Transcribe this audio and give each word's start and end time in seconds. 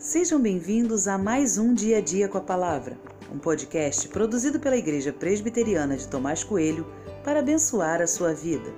Sejam 0.00 0.40
bem-vindos 0.40 1.06
a 1.06 1.18
mais 1.18 1.58
um 1.58 1.74
Dia 1.74 1.98
a 1.98 2.00
Dia 2.00 2.26
com 2.26 2.38
a 2.38 2.40
Palavra, 2.40 2.96
um 3.30 3.38
podcast 3.38 4.08
produzido 4.08 4.58
pela 4.58 4.78
Igreja 4.78 5.12
Presbiteriana 5.12 5.94
de 5.94 6.08
Tomás 6.08 6.42
Coelho 6.42 6.86
para 7.22 7.40
abençoar 7.40 8.00
a 8.00 8.06
sua 8.06 8.32
vida. 8.32 8.72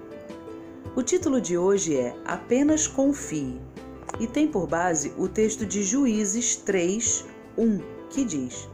O 0.97 1.03
título 1.03 1.41
de 1.41 1.57
hoje 1.57 1.97
é 1.97 2.13
Apenas 2.25 2.89
Confie 2.89 3.61
e 4.19 4.27
tem 4.27 4.49
por 4.49 4.67
base 4.67 5.15
o 5.17 5.29
texto 5.29 5.65
de 5.65 5.85
Juízes 5.85 6.57
3, 6.57 7.25
1, 7.57 7.79
que 8.11 8.25
diz: 8.25 8.69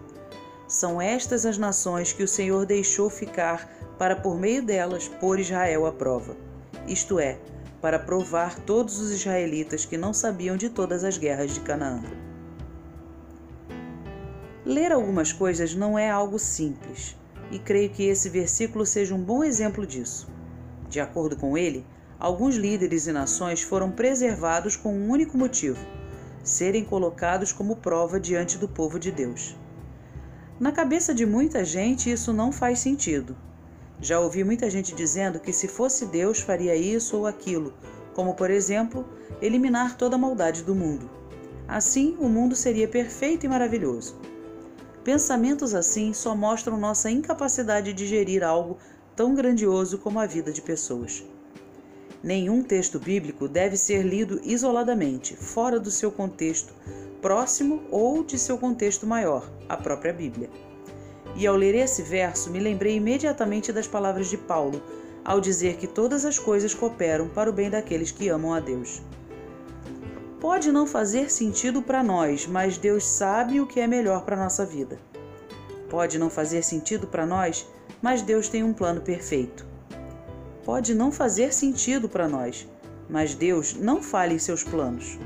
São 0.67 1.03
estas 1.03 1.45
as 1.45 1.59
nações 1.59 2.15
que 2.15 2.23
o 2.23 2.29
Senhor 2.29 2.65
deixou 2.65 3.11
ficar 3.11 3.71
para, 3.99 4.17
por 4.17 4.41
meio 4.41 4.65
delas, 4.65 5.07
pôr 5.07 5.39
Israel 5.39 5.85
à 5.85 5.93
prova, 5.93 6.35
isto 6.87 7.21
é, 7.21 7.39
para 7.83 7.99
provar 7.99 8.59
todos 8.61 8.99
os 8.99 9.11
israelitas 9.11 9.85
que 9.85 9.99
não 9.99 10.15
sabiam 10.15 10.57
de 10.57 10.71
todas 10.71 11.05
as 11.05 11.19
guerras 11.19 11.53
de 11.53 11.61
Canaã. 11.61 12.28
Ler 14.69 14.93
algumas 14.93 15.33
coisas 15.33 15.75
não 15.75 15.99
é 15.99 16.11
algo 16.11 16.39
simples, 16.39 17.17
e 17.51 17.59
creio 17.59 17.89
que 17.89 18.05
esse 18.05 18.29
versículo 18.29 18.85
seja 18.85 19.15
um 19.15 19.23
bom 19.23 19.43
exemplo 19.43 19.87
disso. 19.87 20.29
De 20.91 21.01
acordo 21.01 21.37
com 21.37 21.57
ele, 21.57 21.87
alguns 22.21 22.55
líderes 22.55 23.07
e 23.07 23.13
nações 23.13 23.63
foram 23.63 23.91
preservados 23.91 24.77
com 24.77 24.93
um 24.93 25.09
único 25.09 25.39
motivo: 25.39 25.79
serem 26.45 26.85
colocados 26.85 27.51
como 27.51 27.77
prova 27.77 28.21
diante 28.21 28.59
do 28.59 28.69
povo 28.69 28.99
de 28.99 29.11
Deus. 29.11 29.57
Na 30.61 30.71
cabeça 30.71 31.15
de 31.15 31.25
muita 31.25 31.65
gente, 31.65 32.13
isso 32.13 32.31
não 32.35 32.53
faz 32.53 32.79
sentido. 32.81 33.35
Já 34.03 34.21
ouvi 34.21 34.45
muita 34.45 34.69
gente 34.69 34.95
dizendo 34.95 35.41
que 35.41 35.51
se 35.51 35.67
fosse 35.67 36.05
Deus 36.05 36.41
faria 36.41 36.77
isso 36.77 37.17
ou 37.17 37.27
aquilo, 37.27 37.73
como 38.15 38.35
por 38.35 38.51
exemplo, 38.51 39.09
eliminar 39.41 39.97
toda 39.97 40.17
a 40.17 40.19
maldade 40.19 40.63
do 40.63 40.75
mundo. 40.75 41.09
Assim, 41.67 42.19
o 42.21 42.29
mundo 42.29 42.55
seria 42.55 42.87
perfeito 42.87 43.47
e 43.47 43.49
maravilhoso. 43.49 44.15
Pensamentos 45.09 45.75
assim 45.75 46.13
só 46.13 46.37
mostram 46.37 46.77
nossa 46.77 47.11
incapacidade 47.11 47.95
de 47.95 48.07
gerir 48.07 48.45
algo 48.45 48.77
tão 49.17 49.35
grandioso 49.35 49.97
como 49.97 50.21
a 50.21 50.27
vida 50.27 50.53
de 50.53 50.61
pessoas. 50.61 51.25
Nenhum 52.23 52.63
texto 52.63 53.01
bíblico 53.01 53.49
deve 53.49 53.75
ser 53.79 54.03
lido 54.03 54.39
isoladamente, 54.45 55.35
fora 55.35 55.81
do 55.81 55.91
seu 55.91 56.13
contexto 56.13 56.75
próximo 57.23 57.85
ou 57.91 58.23
de 58.23 58.39
seu 58.39 58.59
contexto 58.59 59.07
maior, 59.07 59.51
a 59.67 59.79
própria 59.79 60.13
Bíblia. 60.13 60.51
E 61.35 61.47
ao 61.47 61.57
ler 61.57 61.75
esse 61.75 62.03
verso, 62.03 62.51
me 62.51 62.61
lembrei 62.61 62.97
imediatamente 62.97 63.73
das 63.73 63.87
palavras 63.87 64.29
de 64.29 64.37
Paulo, 64.37 64.83
ao 65.25 65.41
dizer 65.41 65.79
que 65.79 65.87
todas 65.87 66.27
as 66.27 66.39
coisas 66.39 66.75
cooperam 66.75 67.31
para 67.31 67.49
o 67.49 67.53
bem 67.55 67.71
daqueles 67.71 68.11
que 68.11 68.29
amam 68.29 68.53
a 68.53 68.61
Deus. 68.61 69.01
Pode 70.41 70.71
não 70.71 70.87
fazer 70.87 71.33
sentido 71.33 71.83
para 71.83 72.01
nós, 72.01 72.47
mas 72.47 72.79
Deus 72.79 73.05
sabe 73.05 73.61
o 73.61 73.67
que 73.67 73.81
é 73.81 73.89
melhor 73.89 74.25
para 74.25 74.37
nossa 74.37 74.65
vida. 74.65 74.97
Pode 75.91 76.17
não 76.17 76.31
fazer 76.31 76.63
sentido 76.63 77.09
para 77.09 77.27
nós, 77.27 77.67
mas 78.01 78.23
Deus 78.23 78.49
tem 78.49 78.63
um 78.63 78.73
plano 78.73 79.01
perfeito. 79.01 79.67
Pode 80.65 80.95
não 80.95 81.11
fazer 81.11 81.53
sentido 81.53 82.09
para 82.09 82.29
nós, 82.29 82.69
mas 83.11 83.35
Deus 83.35 83.75
não 83.75 84.01
falha 84.01 84.33
em 84.33 84.39
seus 84.39 84.63
planos. 84.63 85.19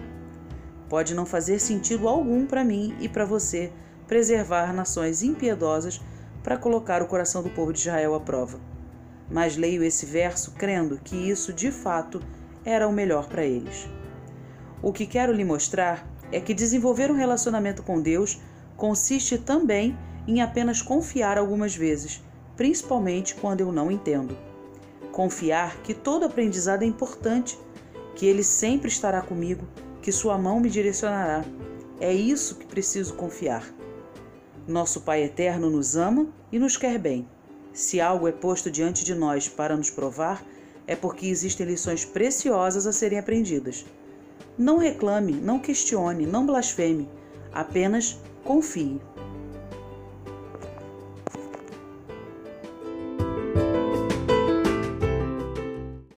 Pode 0.88 1.14
não 1.14 1.27
fazer 1.27 1.58
sentido 1.58 2.08
algum 2.08 2.46
para 2.46 2.64
mim 2.64 2.96
e 2.98 3.06
para 3.06 3.27
você 3.27 3.70
preservar 4.06 4.72
nações 4.72 5.22
impiedosas 5.22 6.00
para 6.42 6.56
colocar 6.56 7.02
o 7.02 7.06
coração 7.06 7.42
do 7.42 7.50
povo 7.50 7.70
de 7.70 7.80
Israel 7.80 8.14
à 8.14 8.20
prova. 8.20 8.58
Mas 9.30 9.58
leio 9.58 9.84
esse 9.84 10.06
verso 10.06 10.52
crendo 10.52 10.98
que 11.05 11.16
isso 11.16 11.52
de 11.52 11.70
fato 11.70 12.18
era 12.64 12.88
o 12.88 12.92
melhor 12.92 13.28
para 13.28 13.44
eles. 13.44 13.88
O 14.83 14.92
que 14.92 15.06
quero 15.06 15.33
lhe 15.33 15.44
mostrar 15.44 16.05
é 16.33 16.41
que 16.41 16.52
desenvolver 16.52 17.11
um 17.11 17.16
relacionamento 17.16 17.84
com 17.84 18.00
Deus 18.00 18.41
consiste 18.77 19.39
também 19.39 19.96
em 20.27 20.40
apenas 20.40 20.83
confiar 20.83 21.39
algumas 21.39 21.77
vezes, 21.77 22.20
principalmente 22.56 23.34
quando 23.36 23.61
eu 23.61 23.70
não 23.70 23.92
entendo. 23.92 24.36
Confiar 25.12 25.77
que 25.83 25.95
todo 25.95 26.24
aprendizado 26.24 26.83
é 26.83 26.86
importante, 26.86 27.56
que 28.17 28.27
Ele 28.27 28.42
sempre 28.42 28.89
estará 28.89 29.23
comigo, 29.23 29.64
que 30.01 30.11
Sua 30.11 30.36
mão 30.36 30.58
me 30.58 30.68
direcionará. 30.68 31.45
É 32.01 32.12
isso 32.12 32.56
que 32.56 32.67
preciso 32.67 33.14
confiar. 33.14 33.64
Nosso 34.67 35.02
Pai 35.02 35.23
Eterno 35.23 35.70
nos 35.70 35.96
ama 35.96 36.27
e 36.51 36.58
nos 36.58 36.77
quer 36.77 36.98
bem. 36.98 37.29
Se 37.73 38.01
algo 38.01 38.27
é 38.27 38.33
posto 38.33 38.70
diante 38.70 39.05
de 39.05 39.14
nós 39.14 39.48
para 39.48 39.77
nos 39.77 39.90
provar, 39.90 40.45
é 40.86 40.96
porque 40.96 41.27
existem 41.27 41.67
lições 41.67 42.05
preciosas 42.05 42.86
a 42.86 42.92
serem 42.92 43.18
aprendidas. 43.18 43.85
Não 44.58 44.77
reclame, 44.77 45.33
não 45.33 45.58
questione, 45.58 46.27
não 46.27 46.45
blasfeme, 46.45 47.08
apenas 47.52 48.18
confie. 48.45 49.01